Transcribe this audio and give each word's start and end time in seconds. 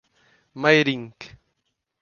Mairinque 0.55 1.27